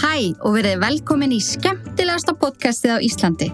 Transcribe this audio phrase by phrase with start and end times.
[0.00, 3.50] Hæ og verið velkomin í skemmtilegasta podcastið á Íslandi.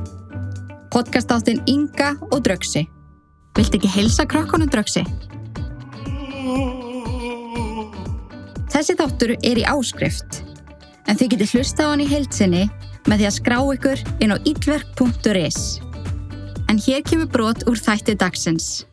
[0.94, 2.84] Podcastáttin Inga og Drögsi.
[3.58, 5.02] Viltu ekki heilsa krökkunum Drögsi?
[8.70, 10.44] Þessi þáttur er í áskrift,
[11.10, 12.68] en þið getur hlusta á hann í heilsinni
[13.10, 15.60] með því að skrá ykkur inn á illverk.is.
[16.70, 18.86] En hér kemur brot úr þætti dagsins.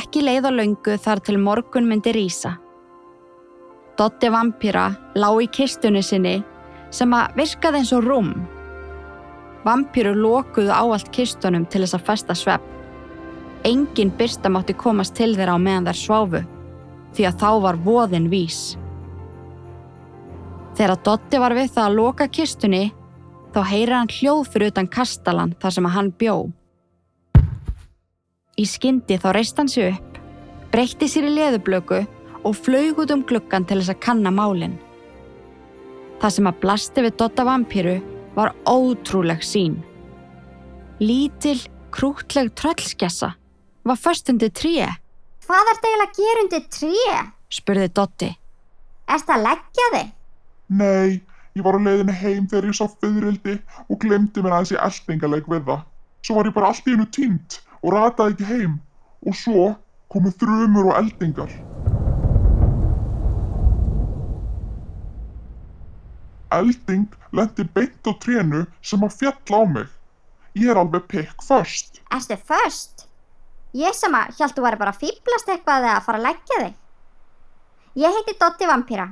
[0.00, 2.54] Ekki leið á löngu þar til morgun myndi rýsa.
[3.98, 4.86] Dotti vampýra
[5.18, 6.38] lág í kistunni sinni
[6.94, 8.30] sem að virkaði eins og rúm.
[9.66, 12.64] Vampýru lokuðu áallt kistunum til þess að festa svepp.
[13.68, 16.40] Engin byrsta mátti komast til þeirra á meðan þær sváfu
[17.16, 18.60] því að þá var voðin vís.
[20.78, 22.86] Þegar Dotti var við það að loka kistunni
[23.52, 26.36] þá heyrir hann hljóð fyrir utan kastalan þar sem að hann bjó.
[28.60, 30.18] Í skyndi þá reist hann sig upp,
[30.72, 32.02] breytti sér í leðublöku
[32.44, 34.76] og flög út um gluggan til þess að kanna málinn.
[36.20, 37.94] Það sem að blasti við Dotta vampýru
[38.36, 39.78] var ótrúleg sín.
[41.00, 41.56] Lítil,
[41.94, 43.32] krútleg tröllskessa
[43.88, 44.88] var först undir tríi,
[45.50, 47.14] Hvað ert eiginlega að gera undir tré?
[47.50, 48.28] spurði Dotti.
[49.10, 50.10] Erst að leggja þig?
[50.78, 51.16] Nei,
[51.56, 53.56] ég var á leiðinni heim þegar ég sá fyririldi
[53.88, 55.80] og glemdi mér aðeins í eldingaleg við það.
[56.22, 58.78] Svo var ég bara allt í hennu tínt og rataði ekki heim
[59.26, 59.66] og svo
[60.12, 61.52] komu þrumur og eldingar.
[66.50, 69.88] Elding lendi beint á trénu sem að fjalla á mig.
[70.58, 72.02] Ég er alveg pikk först.
[72.10, 73.06] Erstu först?
[73.72, 76.62] Ég sem að hjálp þú væri bara að fýblast eitthvað eða að fara að leggja
[76.64, 76.74] þig.
[78.02, 79.06] Ég heiti Dotti vampýra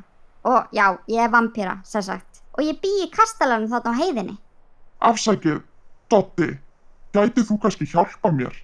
[0.48, 2.42] og já, ég er vampýra, sem sagt.
[2.58, 4.34] Og ég bý í kastalanum þarna á heiðinni.
[4.98, 5.60] Afsækið,
[6.10, 6.48] Dotti,
[7.16, 8.54] gætið þú kannski hjálpa mér?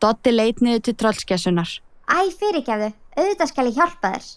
[0.00, 1.72] Dotti leit niður til tröllskessunar.
[2.10, 4.28] Æ, fyrirgefðu, auðvitað skal ég hjálpa þér.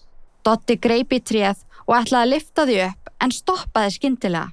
[0.44, 4.52] Dotti greip í tréð og ætlaði að lifta því upp en stoppaði skyndilega.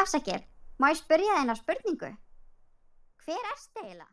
[0.00, 0.42] Afsakir,
[0.78, 2.10] má ég spyrja eina spurningu?
[3.24, 4.10] Hver erstu eiginlega?